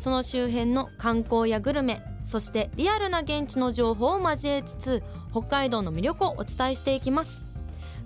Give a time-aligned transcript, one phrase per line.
[0.00, 7.44] その周辺の観光やグルメそしてリアルな現地の情報を交えつつ北海道の魅力をお伝えしていきます。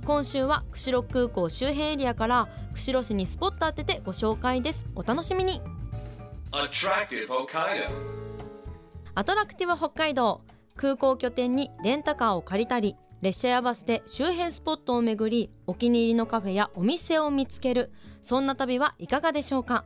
[0.04, 4.86] 今週は釧路空港周辺エリアから釧路市にスポット当ててご紹介です。
[4.96, 5.60] お楽しみに。
[6.50, 7.88] Attractive Hokkaido.
[9.14, 10.40] アトラクティブ北海道。
[10.74, 17.92] 空港拠点にレンタカーを借りたり列車やバスで周辺スポットを巡りお気に入りのカフェやお店を見つける。
[18.20, 19.84] そんな旅はいかがでしょうか？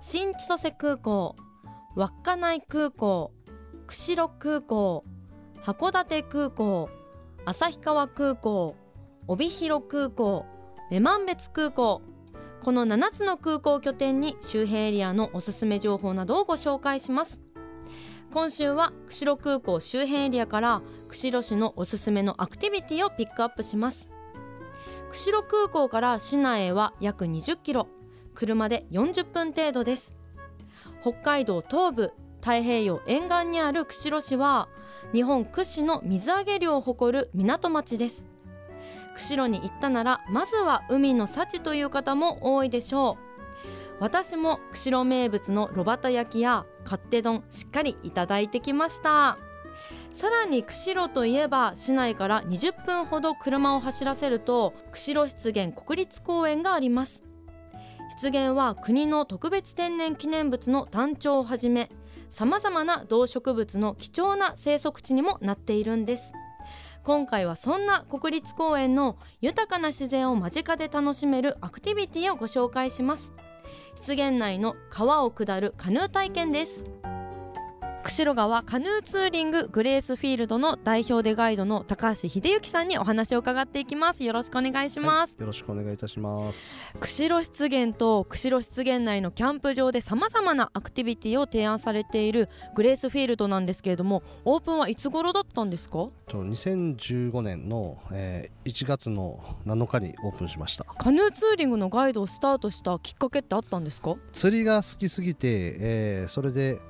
[0.00, 1.36] 新千歳空港
[1.96, 3.32] 稚内空港
[3.86, 5.04] 釧路空港
[5.62, 6.90] 函館空港
[7.46, 8.76] 旭川空港
[9.26, 10.44] 帯広空港
[10.90, 12.02] 女満別空港
[12.62, 17.40] この7つの空港拠点に周辺エリアのおすすめ情報などをご紹介します
[18.32, 24.10] 今週は釧路空港周辺エリアから釧路市のおすすめのアクティビティをピックアップします
[25.10, 27.88] 釧路空港から市内へは約20キロ
[28.36, 30.14] 車で40分程度です。
[31.00, 34.68] 北海道東部太平洋沿岸にある釧路市は
[35.12, 38.28] 日本屈指の水揚げ量を誇る港町です。
[39.14, 43.26] 釧路に行ったならまずは海の幸という方も多いでしょう。
[44.00, 49.38] 私も釧路名物の炉端焼きや勝手丼しっかりいただいてきました。
[50.12, 57.22] さらに釧路といえば市内から20分ほど車を走らせると釧路湿原国立公園があります。
[58.08, 61.90] 湿原は国の特別天然記念物の単調をはじめ
[62.28, 66.32] さまざまな動植物の貴重な生息地にもなっているんです。
[67.02, 73.32] 今回はそんな国立公園の豊かな自然を間近で楽しめるアクティビティをご紹介します。
[73.94, 76.84] 湿原内の川を下るカヌー体験です。
[78.06, 86.86] 釧路川カヌーツーリンググレースフィールドの代表でガイドの高橋秀幸さんにお話を伺っていきますよろしくお願いします、よろしくお願いいたします。
[87.00, 95.94] 釧路湿原と釧路湿原内のキャンプ場でさまざまなアクティビティを提案されているグレースフィールドなんですけれどもオープンはいつ頃だったんですか
[96.28, 100.82] と2015年の、えー1月の7日にオープンしました。
[100.82, 104.16] カヌーツーリングのガイドをスタートしたきっかけってあったんですか？
[104.32, 106.80] 釣りが好きすぎて、えーそれで、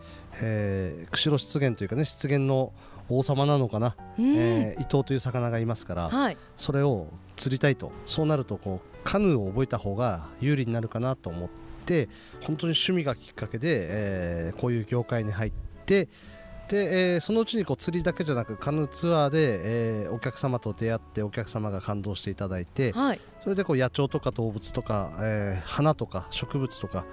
[0.42, 2.72] えー釧路湿原というかね湿原の
[3.08, 6.36] 王様なのかな、うん、えー伊藤という魚がいますから、はい。
[6.56, 7.92] それを釣りたいと。
[8.06, 11.48] そうなるとこうカヌーを覚えた方が有利になるかなと思っ
[11.84, 12.08] て
[12.40, 15.52] 本当に趣味がきっかけで、えーこういう業界に入っ
[15.86, 16.08] て
[16.68, 19.60] で、えーそのうちにこう釣りだけじゃなくカヌーツアーで、
[20.04, 23.20] えーお客様と出会ってお客様が感動していただいてはい。
[23.40, 27.04] それでこう野鳥とか動物とか、えー花とか植物とか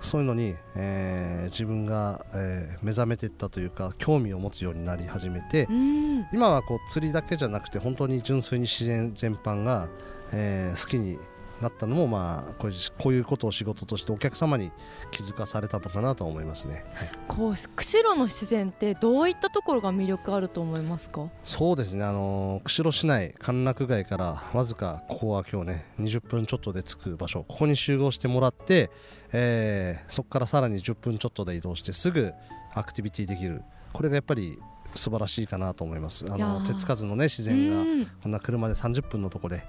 [0.00, 6.26] そういうのに、えー自分が、えー目覚めていったというか興味を持つようになり始めて、うん。
[6.32, 9.88] 今はこう釣りだけじゃなくて本当に純粋に自然全般が、
[10.32, 11.18] えー好きに
[11.60, 14.72] なったのもまあこういうこういうことを仕事としてお客様に
[15.10, 21.28] 気づかされたのかなと思いますね、はい、こう釧路の自然ってどういったところが魅力あると思いますか？
[21.44, 22.04] そうですね。
[22.04, 28.90] あのー釧路市内歓楽街からわずかここは今日ね20分ちょっとで着く場所ここに集合してもらって、
[29.32, 32.32] えーそこからさらに10分ちょっとで移動してすぐ
[32.74, 33.62] アクティビティできる。
[33.92, 34.56] これがやっぱり
[34.94, 36.26] 素晴らしいかなと思います。
[36.30, 38.06] あの手つかずのね自然がうん。
[38.06, 39.62] こんな車で30分のとこで、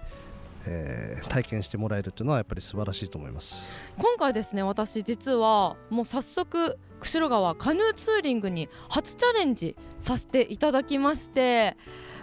[0.68, 3.70] えー体験してもらえるというのはやっぱり素晴らしいと思います。
[3.98, 11.78] 今回ですね私実はもう早速釧路川カヌーツーリングに初チャレンジさせていただきまして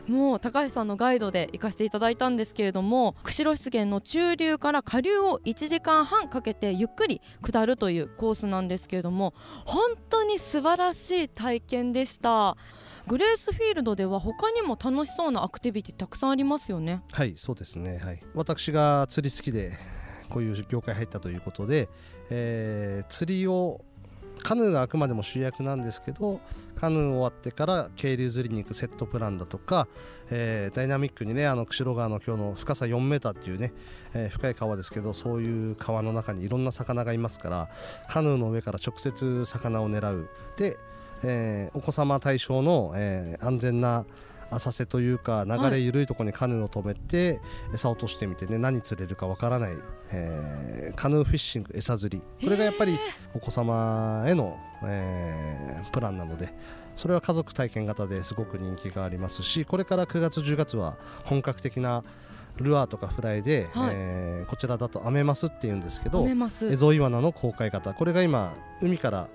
[0.07, 9.35] もう高橋さんのガイドで行かせていただいたんですけれども釧路湿原の中流から下流を1時間半かけてゆっくり下るというコースなんですけれども
[9.65, 12.57] 本当に素晴らしい体験でした。
[13.09, 17.03] グレースフィールドでは他にも楽しそうなアクティビティたくさんありますよね。
[17.11, 17.99] はいそうですね。
[17.99, 18.23] はい。
[18.35, 19.73] 私が釣り好きで
[20.29, 21.89] こういう業界入ったということで、
[22.31, 23.81] えー釣りを
[24.43, 26.41] カヌーがあくまでも主役なんですけど
[26.77, 29.89] カヌー終わってから渓流釣りに行くセットプランだとか、
[30.31, 33.73] えーダイナミックにねあの釧路川の今日の深さ4メーターっていうね、
[34.15, 37.71] えー深い川ですけどそういう川の中にいろんな魚がいますから
[38.07, 40.29] カヌーの上から直接魚を狙う。
[40.59, 40.77] で、
[41.25, 44.05] えーお子様対象の、えー安全な
[44.51, 47.39] 浅瀬というか流れ緩いところにカヌーを止めて、
[47.75, 49.73] 餌を落としてみてね何釣れるかわからない、
[50.13, 52.25] えーカヌーフィッシング餌釣り。
[52.43, 52.99] これがやっぱり
[53.35, 56.55] お子様への、えープランなので
[56.97, 62.03] それは家族体験型ですごく人気がありますしこれから9月10月は本格的な
[62.57, 63.91] ルアーとかフライで、はい。
[63.93, 66.23] えーこちらだとアメマスっていうんですけど
[66.73, 67.93] エゾイワナの公開型。
[67.93, 69.29] これが今海から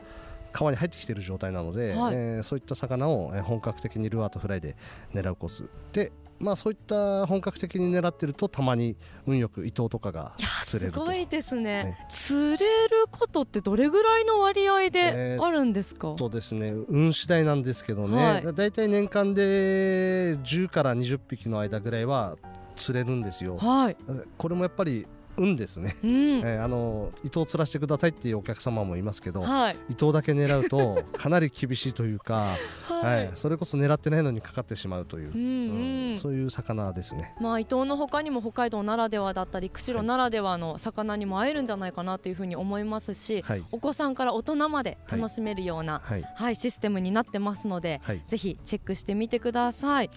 [0.54, 2.16] 川に入ってきている状態なので、はい。
[2.16, 4.76] えーそういった魚をえー本格的にルアーとフライで
[5.14, 8.96] 狙うコースでまあそういった本格的に狙ってるとたまに
[9.26, 10.34] 運よく伊藤とかが
[10.64, 11.02] 釣れると。
[11.02, 11.62] すごいですね。
[11.62, 18.44] ね釣れることってどれぐらいの割合えーであるんですか、とですね運次第なんですけどね、はい。
[18.44, 22.38] だだいたい年間で10から20匹の間ぐらいは
[22.76, 23.58] 釣れるんですよ。
[23.58, 23.98] はい、
[24.38, 25.06] これもやっぱり
[25.38, 29.76] 運ですね、うん、えーあの伊藤釣らせてくださいっていうお客様もいますけどはい。
[29.90, 32.56] 伊藤だけ狙うと かなり厳しいというか、
[32.88, 33.26] は、はい。
[33.26, 35.74] い、それこそ狙ってないのにかかってしまうという、うんう
[36.08, 36.10] ん。
[36.10, 36.18] うん。
[36.18, 37.34] そういう魚ですね。
[37.40, 50.10] まあ伊東の他にも北海道ならではだったり釧路ならではの魚にも会えるんじゃないかなというふうに思いますし、はい、お子さんから大人まで楽しめるような、はい、はい、システムになってますので、はい、ぜひチェックしてみてください。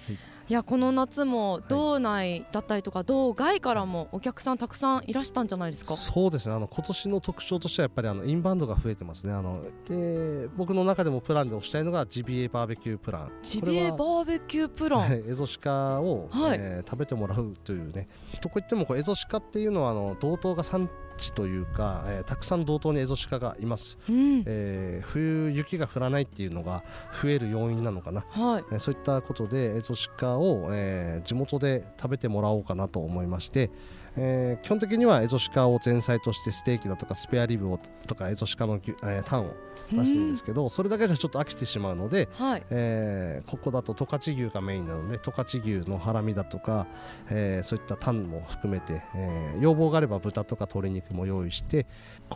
[0.48, 5.96] いいやこの夏も道内だったりとか道外からもお客さんたくさんいらしたんじゃないですか？
[5.96, 6.54] そうですね。
[6.54, 9.32] あの今年の特徴としてはやっぱりあのインバウンドが増えてますね。
[9.32, 13.32] あので僕の中でもプランで推したいのがジビエバーベキュープラン。
[13.42, 15.00] ジビエバーベキュープラン？
[15.00, 15.24] はい。
[15.26, 16.58] エゾシカを、はい。
[16.60, 18.08] えー食べてもらうというね。
[18.40, 26.84] とこ言ってもこうエゾシカっていうのはあの道東が産地というか、えーたくさん道東にエゾシカがいます、うん、えー冬雪が降らないっていうのが
[27.22, 28.24] 増える要因なのかな。
[28.30, 28.64] はい。
[28.72, 33.70] えーそういったことでエゾシカを、えー地元で食べてもらおうかなと思いまして、
[34.16, 39.54] えー基本的にはエゾシカを前菜としてステーキだとかスペアリブをとかエゾシカの牛、えータンを
[39.92, 42.62] 出すんですけどそれだけじゃちょっと飽きてしまうので、はい。
[42.70, 46.86] えーここだと十勝牛がメインなので十勝牛のハラミだとか、
[47.30, 51.86] えーそういったタンも含めて、えー要望があれば豚とか鶏肉も用意して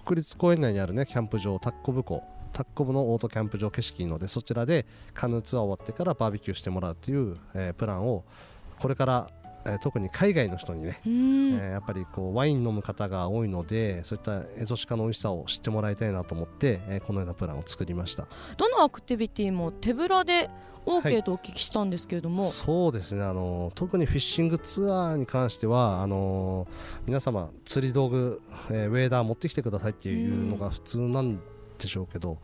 [0.05, 2.23] 国立公園内にあるねキャンプ場タッコブ湖
[2.53, 4.85] タッコブのオートキャンプ場景色いいのでそちらで
[5.15, 8.25] カヌーツアー終わってからバーベキューしてもらうという、えープランを
[8.79, 9.31] これから、
[9.67, 18.27] えー特に海外の人にね、うん、えーやっぱりこうワイン飲む方が多いのでそういったエゾシカの美味しさを知ってもらいたいなと思って、えーこのようなプランを作りました。
[18.57, 20.51] どのアクティビティも手ぶらで
[20.87, 23.23] は OK いとお聞きしたんですけれども、そうですね。
[23.23, 26.67] あの特にフィッシングツアーに関してはあの
[27.07, 28.41] 皆様釣り道具、
[28.71, 31.37] えーウェーダー持ってきてくださいっていうのが普通なん
[31.79, 32.39] でしょうけど、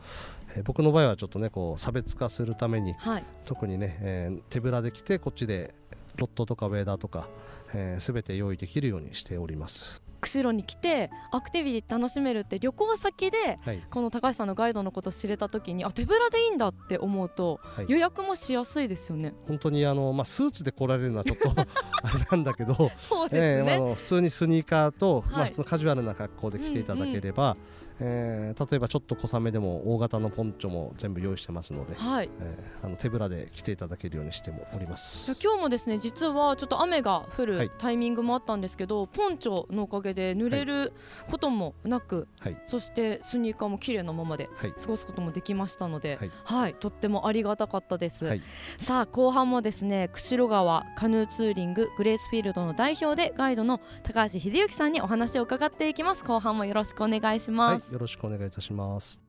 [0.55, 3.23] えー僕の場合はちょっとねこう差別化するためにはい。
[3.43, 5.73] 特にね、えー手ぶらで来てこっちで
[6.17, 7.29] ロットとかウェーダーとか、
[7.73, 10.01] えー、全て用意できるようにしております。
[10.19, 19.33] 釧路に来てアクティビティ楽しめるって旅行先ではい、この高橋さんのガイドのこと知れた時にあ手ぶらでいいんだって思うと、はい予約もしやすいですよね。
[19.47, 21.51] 本当にあの、まあ、スーツで来られるのはちょっと
[22.03, 27.55] あれなんだけど、そうえーまあ普通にスニーカーと、まあ、はい普通のカジュアルな格好で来ていただければ、
[27.99, 32.29] えー例えばちょっと小雨でも大型のポンチョも全部用意してますので、はい。
[32.39, 35.39] えーあの手ぶらで来ていただけるようにしてもおります。
[35.43, 37.45] 今日もですね実はちょっと雨が降はい。
[37.47, 40.93] るタイミングもあったんですけど、ポンチョのおかげで濡れる
[41.29, 42.57] こともなく、はい。
[42.65, 44.73] そしてスニーカーも綺麗なままではい。
[44.73, 46.31] 過ごすこともできましたので、はい。
[46.43, 48.25] はい、とってもありがたかったです。
[48.25, 48.41] はい。
[48.77, 56.23] さあ後半もですね釧路川カヌーツーリンググレースフィールドの代表でガイドの高橋秀幸さんにお話を伺っていきます。
[56.23, 59.21] 後半もよろしくお願いします、はい、よろしくお願いいたします。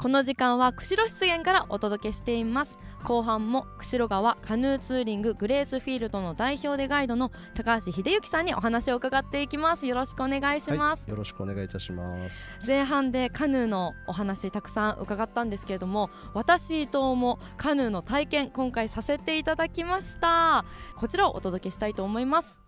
[0.00, 2.78] この時間は釧路湿原からお届けしています。
[3.02, 9.86] 後半も釧路川カヌーツーリンググレースフィールドの代表でガイドの高橋秀幸さんにお話を伺っていきます。
[9.86, 12.48] よろしくお願いします、はい、よろしくお願いいたします。
[12.64, 20.64] 前半でカヌーのお話たくさん伺ったんですけれども私伊藤もカヌーの体験今回させていただきました。
[20.96, 22.67] こちらをお届けしたいと思います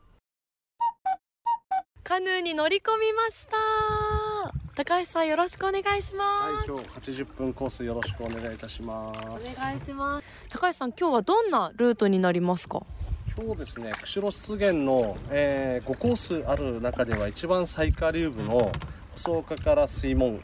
[2.02, 3.56] カヌーに乗り込みました。
[4.74, 6.84] 高橋さんよろしくお願いします、今日
[7.22, 9.36] 80分コースよろしくお願いいたしまお願
[9.76, 10.24] いします。
[10.48, 12.82] 高橋さん今日はどんなルートになりますか？
[13.36, 18.72] 今日ですね釧路湿原の、え5コースある中では一番最下流部の
[19.12, 20.42] 細岡から水門、ね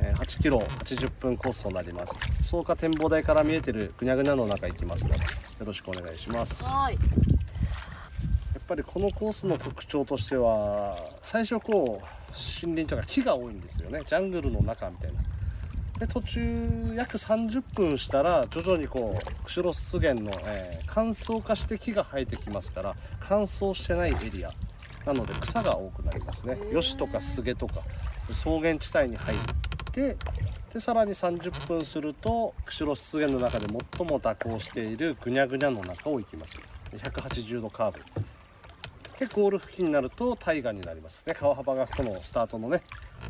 [0.00, 2.14] えー8キロ80分コースとなります。
[2.42, 5.26] 細岡展望台から見えてるぐにゃぐにゃの中行きますのでよ
[5.64, 6.64] ろしくお願いします。
[6.64, 6.98] やはい
[8.62, 12.04] っぱりこのコースの特徴としては最初こう
[12.64, 14.02] 森林とか木が多いんですよね。
[14.06, 15.20] ジャングルの中みたいな。
[15.98, 24.50] で途中約30分したら徐々にこう釧路湿原の、えー乾燥化して木が生えてきますから乾燥してないエリア。
[25.06, 26.56] なので草が多くなりますね。
[26.70, 27.82] ヨシとかスゲとか
[28.30, 29.40] 草原地帯に入る
[29.92, 30.16] て
[30.72, 36.56] でさらに30分すると釧路湿原の中で最も蛇行しているぐにゃぐにゃの中を行きます。
[36.92, 38.00] 180度カーブ
[39.22, 41.34] でゴール付近になると大河になりますね。
[41.38, 42.82] 川幅がこのスタートのね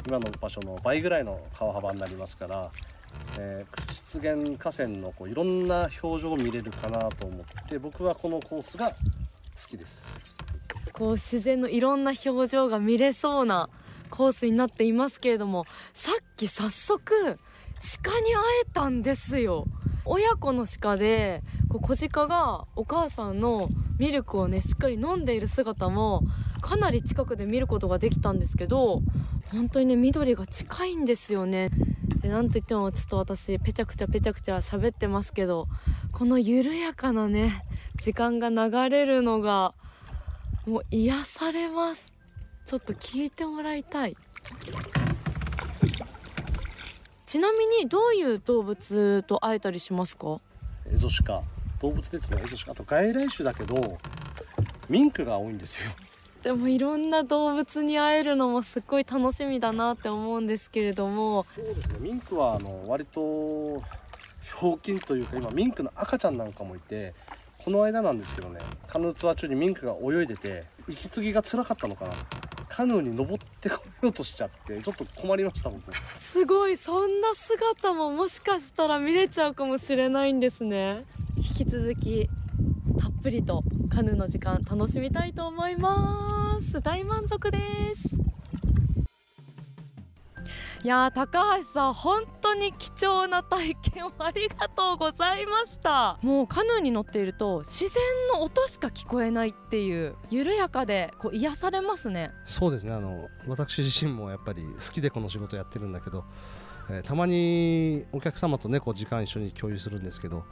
[0.06, 2.70] 今の場所の倍ぐらいの川幅になりますから、
[3.38, 8.94] えー湿原河川のこういろんな表情を見れるかなと思って僕はこのコースが好
[9.68, 10.18] きです。
[10.94, 13.68] こう自然のいろんな表情が見れそうな
[14.08, 17.38] コースになっていますけれどもさっき早速
[18.04, 19.66] 鹿に会えたんですよ。
[20.06, 26.22] 親子の鹿でこう小鹿がお母さんのミルクをねしっかり飲んでいる姿も
[26.60, 29.00] かなり近くで見ることができたんですけど
[29.50, 31.70] 本当にね緑が近いんですよね。
[32.20, 35.66] でなんといってもちょっと私ペチャクチャペチャクチャ喋ってますけど
[36.12, 37.64] この緩やかなね
[37.96, 39.74] 時間が流れるのが
[40.66, 42.12] もう癒されます。
[42.66, 44.16] ちょっと聞いてもらいたい。
[47.24, 50.38] ちなみにどういう動物と会えたりしますか？
[50.86, 51.42] エゾシカ。
[51.82, 53.98] 動物で言うとエゾシカあと外来種だけど
[54.88, 55.90] ミンクが多いんですよ。
[56.42, 61.46] でもいろんな動物に会えるのもすっごい楽しみだなって思うんですけれども。
[61.54, 61.98] そうですね。
[62.00, 63.80] ミンクはあの割と
[64.42, 67.14] ひょうきんというか今ミンクの赤ちゃんなんかもいて
[67.64, 72.14] この間なんですけどねカヌーツアー中にミンクが泳いでて息継ぎが辛かったのかな。
[72.68, 75.82] カヌーに登ってこようとしちゃってちょっと困りました僕。
[76.18, 81.04] すごいそんな姿ももしかしたら見れちゃうかもしれないんですね。
[81.36, 82.30] 引き続き
[82.98, 86.80] たっぷりとカヌーの時間楽しみたいと思います。
[86.80, 87.58] 大満足で
[87.94, 88.08] す。
[90.84, 96.18] いやー高橋さん本当に貴重な体験をありがとうございました。
[96.22, 98.02] もうカヌーに乗っていると自然
[98.34, 102.32] の音しか聞こえないっていう緩やかでこう癒されますね。
[102.44, 102.92] そうですね。
[102.92, 106.24] あの私自身もやっぱり好きでこの仕事やってるんだけど、
[106.90, 110.44] えーたまにお客様とねこう時間一緒に共有するんですけど、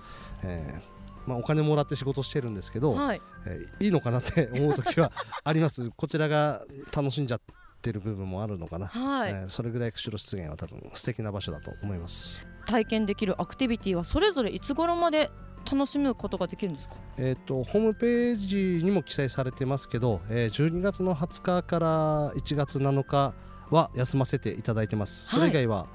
[0.44, 3.20] えーまあ、お金もらって仕事してるんですけど、はい。
[3.46, 5.10] えーいいのかなって思う時は
[5.42, 5.90] あります。
[5.96, 6.62] こちらが
[6.96, 7.40] 楽しんじゃっ
[7.80, 12.46] てる部分もあるのかな、はい、えーそれぐらい釧路湿原は多分素敵な場所だと思います。
[12.66, 15.30] 体験できるアクティビティはそれぞれいつ頃まで
[15.70, 16.94] 楽しむことができるんですか？
[17.16, 23.34] えー、とホームページにも記載されてますけど、えー12月の20日から1月7日
[23.70, 25.28] は休ませていただいてます。
[25.28, 25.87] それ以外は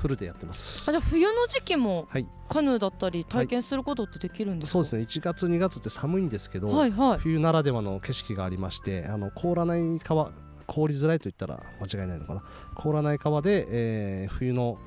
[0.00, 2.26] フルでやってます、あじゃあ冬の時期もはい。
[2.48, 5.02] カヌーだったり体験することってできるんですか、そうですね。
[5.02, 7.18] 1月2月って寒いんですけど、はいはい。
[7.18, 10.32] 冬ならではの景色がありましてあの凍らない川
[10.66, 12.42] 凍りづらいと言ったら間違いないのかな。
[12.74, 14.78] 凍らない川で、えー冬の、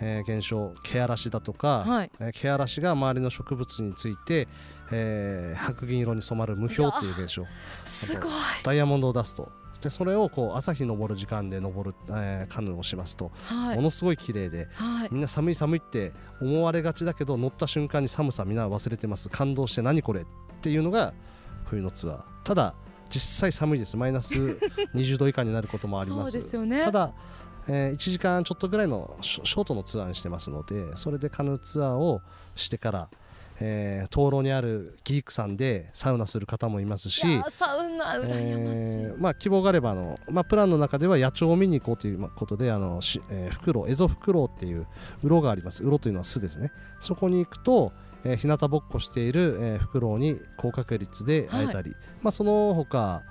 [0.00, 2.10] えー現象毛嵐だとか、はい。
[2.20, 4.48] えー毛嵐が周りの植物について、
[4.92, 7.46] えー白銀色に染まる無氷っていう現象。
[7.84, 8.32] すごい。
[8.62, 9.50] ダイヤモンドダスト
[9.80, 13.76] でそれをこう朝日昇る時間で登る、えーカヌーをしますと、はい。
[13.76, 14.68] ものすごい綺麗で。
[14.74, 15.08] はい。
[15.12, 19.28] みんな寒い寒いって思われがちだけど乗った瞬間に寒さみんな忘れてます。
[19.28, 20.26] 感動して何これっ
[20.62, 21.12] ていうのが
[21.66, 22.22] 冬のツアー。
[22.44, 22.74] ただ
[23.14, 23.96] 実際寒いです。
[23.96, 24.34] マイナス
[24.92, 26.66] 20度以下になることもあります。
[26.66, 26.84] ね。
[26.84, 27.14] ただ、
[27.68, 32.20] え1時間ちょっとぐらいのショートのツアーにしてますのでそれでカヌーツアーを
[32.56, 33.08] してから、
[33.58, 44.86] えー、灯籠にあるギークさんでサウナする方もいますしいやーサウナ羨ましい、えーまあ、希望があればあの、まあ、プランの中では野鳥を見に行こうというまあことであのし、えー、フクロウエゾフクロウっていう
[45.22, 45.82] 鱗があります。
[45.82, 46.70] 鱗というのは巣ですね。
[47.00, 47.92] そこに行くと、
[48.24, 53.22] えー、日向ぼっこしている、えー、フクロウに高確率で会えたり、まあ、その他、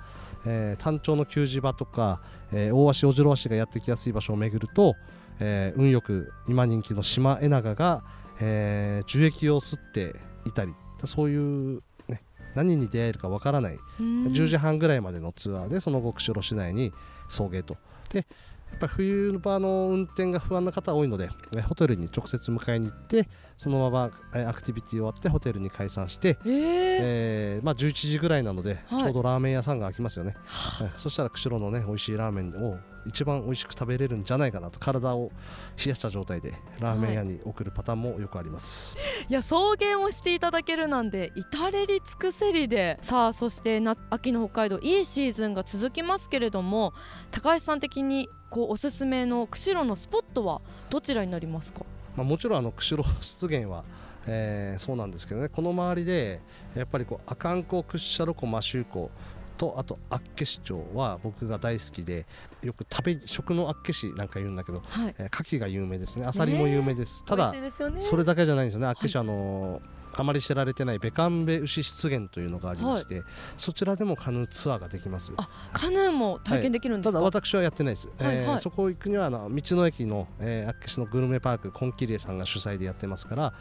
[0.46, 2.20] えー、単調の給仕場とか、
[2.52, 4.94] えー、大足オジロワシがやってきやすい場所を巡ると、
[5.40, 8.04] えー運よく今人気のシマエナガが、
[8.40, 10.14] えー樹液を吸って
[10.46, 10.72] いたり
[11.04, 12.20] そういう、ね、
[12.54, 14.26] 何に出会えるかわからないうん。
[14.26, 16.92] 10時半ぐらいまでのツアーでその後釧路市内に
[17.28, 17.76] 送迎と。
[18.12, 18.26] で
[18.70, 26.98] やっぱり冬場の運転が不安な方多いのでえホテルに直接迎えに行ってそのままえアクティビティ終わってホテルに解散して、えー。
[27.00, 29.00] えーまあ、11時ぐらいなので、はい。
[29.00, 35.30] ちょうどラーメン屋さんが開きますよね、はいそしたら釧路のね美味しいラーメンを一番美味しく食べれるんじゃないかなと体を
[35.76, 38.96] 冷やした状態でラーメン屋に送るパターンもよくあります、
[39.28, 39.32] い。
[39.32, 42.98] や送迎をしていただけるなんて至れり尽くせりで。
[43.02, 46.92] さあそしてな秋の北海道いいシーズンが続きますけれども
[47.30, 51.84] 高橋さん的にこうおすすめの釧路のスポットはどちらになりますか？
[52.16, 53.84] まあ、もちろんあの釧路湿原は、
[54.26, 55.48] えーそうなんですけどね。
[55.48, 56.40] この周りで
[56.74, 59.10] やっぱりこう阿寒湖屈斜路湖摩周湖
[59.56, 62.26] とあと厚岸町は僕が大好きで
[62.62, 65.14] よく食べ食の厚岸なんか言うんだけど、はい。
[65.18, 66.26] えー牡蠣が有名ですね。
[66.26, 67.70] アサリも有名です、ただね。
[68.00, 68.86] それだけじゃないんですよね。
[68.86, 73.22] 厚岸はあのーあまり知られてないベカンベ牛湿原というのがありまして、
[73.56, 75.32] そちらでもカヌーツアーができます。
[75.36, 78.36] あカヌーも体験できるんですか、ただ私はやってないです、はいはい。
[78.36, 83.54] えーそこ行くにはあの道の駅の、えー、厚岸のグルメパークコンキリエさんが主催でやってますから、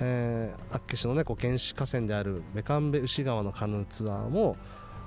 [0.00, 4.56] えー、厚岸のねこう原始河川であるベカンベ牛川のカヌーツアーも、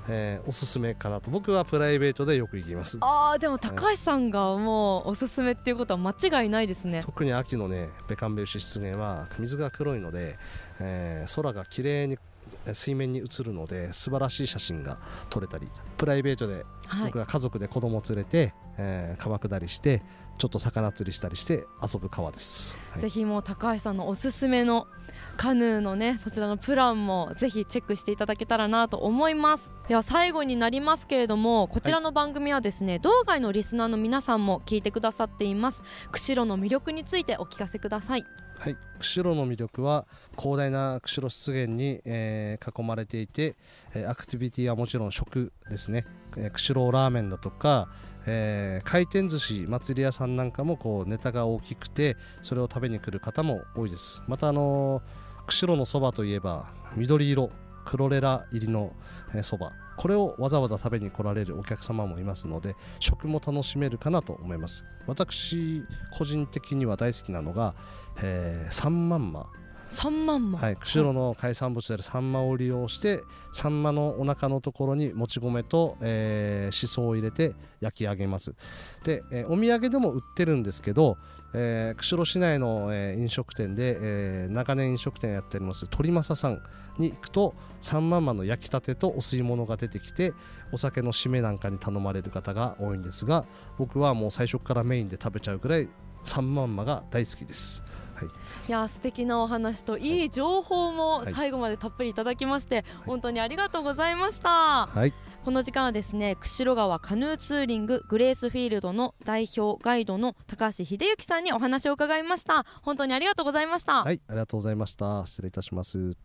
[0.10, 1.32] えーおすすめかなと。
[1.32, 2.98] 僕はプライベートでよく行きます。
[3.02, 7.02] あーでも高橋さんがもうおすすめっていうことは間違いないですね。
[7.04, 10.38] 特に秋のねベカンベ牛湿原は水が黒いので、
[10.80, 12.18] えー空が綺麗に
[12.66, 15.68] えー水面に映るので素晴らしい写真が撮れたり
[15.98, 17.06] プライベートではい。
[17.06, 20.02] 僕が家族で子供を連れて、えー川下りして
[20.38, 23.02] ちょっと魚釣りしたりして遊ぶ川です、はい。
[23.02, 24.88] ぜひもう高橋さんのおすすめの
[25.36, 29.72] カヌーのねそちらのプランもぜひチェックしていただけたらなと思います。
[29.88, 35.84] では最後になりますけれどもこちらの番組はですね、道外のリスナーの皆さんも聞いてくださっています。
[36.12, 38.26] 釧路の魅力についてお聞かせください。
[38.60, 40.06] はい、釧路の魅力は
[40.40, 43.56] 広大な釧路湿原に、えー囲まれていて、
[43.94, 46.06] えーアクティビティはもちろん食ですね、
[46.38, 47.90] えー釧路ラーメンだとか、
[48.26, 54.22] えー回転寿司祭り屋さんなんかもこうネタが大きくてそれを食べに来る方も多いです。
[54.28, 57.50] またあのー釧路のそばといえば緑色
[57.86, 58.94] クロレラ入りの
[59.42, 64.86] そば、これをわざわざ食べに来られるお客様もいますので食も楽しめるかなと思います。
[65.06, 65.84] 私
[66.18, 67.76] 個人的には大好きなのが、
[68.24, 69.50] えー、サンマンマ。
[69.94, 73.22] 3万も、はい、釧路の海産物であるサンマを利用して
[73.52, 78.56] サンマのお腹のところにもち米と、えー、しそを入れて焼き上げます。
[79.04, 81.18] で、えーお土産でも売ってるんですけど、
[81.54, 86.62] えー釧路市内の、えー飲食店で、えー長年飲食店やっております鳥政さん
[86.98, 90.34] に行くとサンマンマの焼きたてとお吸い物が出てきて
[90.72, 93.46] お酒の締めなんかに頼まれる方が多いんですが
[93.78, 95.90] 僕はもう最初からメインで食べちゃうくらい
[96.22, 97.84] 三万万が大好きです。
[98.28, 98.36] はい。
[98.68, 101.34] いや素敵なお話といい情報もはい。
[101.34, 105.14] 最後までたっぷりいただきまして、本当にありがとうございました、はい。
[105.44, 112.66] この時間はですね釧路川カヌーツーリンググレースフィールドの代表ガイドの高橋秀幸さんにお話を伺いました。
[112.82, 115.26] 本当にありがとうございました、はい、ありがとうございました。
[115.26, 116.18] 失礼いたします。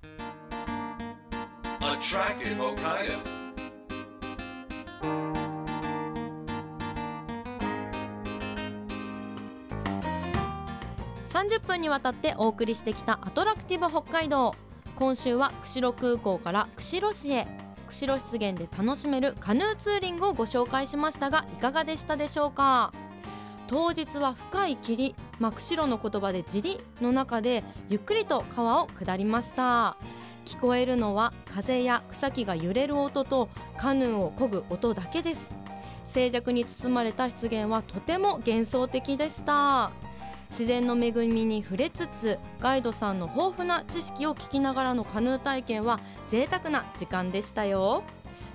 [11.38, 14.56] 30分にわたってお送りしてきたアトラクティブ北海道。
[14.96, 17.46] 今週は釧路空港から釧路市へ。
[17.86, 22.92] 釧路湿原で楽しめるカヌーツーリングをご紹介しましたがいかがでしたでしょうか？
[23.68, 29.96] 当日は深い霧、まあ、釧路の言葉で「尻」の中でゆっくりと川を下りました。
[30.44, 35.52] 聞こえるのは風や草木が揺れる音とカヌーを漕ぐ音だけです。
[36.04, 39.92] 静寂に包まれた湿原はとても幻想的でした。
[40.50, 48.02] 自然の恵みに触れつつガイドさんの豊富な知識を聞きながらのカヌー体験は贅沢な時間でしたよ。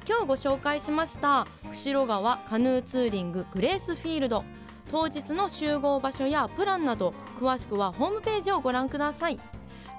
[0.08, 4.44] 今日ご紹介しました釧路川カヌーツーリンググレースフィールド。
[4.92, 9.40] 当日の集合場所やプランなど詳しくはホームページをご覧ください。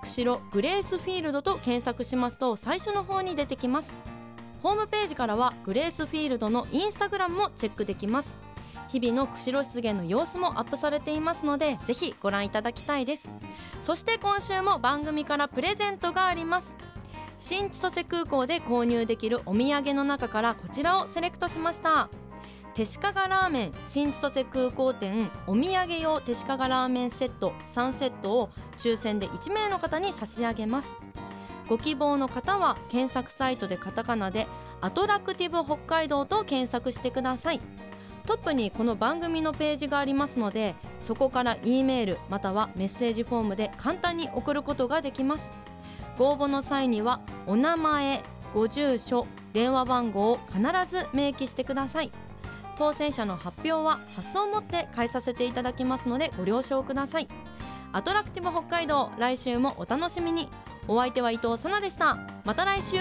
[0.03, 3.95] 釧路グレースフィールドと検索しますと最初の方に出てきます。
[4.63, 8.37] ホームページからはグレースフィールドのインスタグラムもチェックできます。
[8.89, 13.31] 日々の釧路湿原の様子もアップされていますのでぜひご覧いただきたいです。
[13.81, 16.77] そして今週も番組からプレゼントがあります。
[17.39, 22.09] 新千歳空港で購入できるお土産の中からこちらをセレクトしました。
[22.75, 30.95] 手鹿賀ラーメン新千歳空港店お土産用手鹿賀ラーメンセット3セットを抽選で1名の方に差し上げます。
[31.69, 34.47] ご希望の方は検索サイトでカタカナで
[34.81, 37.61] アトラクティブ北海道と検索してください。
[38.27, 45.53] トップにこの番組のページがありますのでそこから E メールまたはメッセージフォームで簡単に送ることができます。
[46.17, 48.23] ご応募の際にはお名前
[48.55, 52.13] ご住所電話番号を必ず明記してください。
[52.77, 57.29] 当選者の発表は発送をもって返させていただきますのでご了承ください。
[57.93, 60.49] アトラクティブ北海道来週もお楽しみに。
[60.87, 62.19] お相手は伊藤さなでした。
[62.45, 62.99] また来週。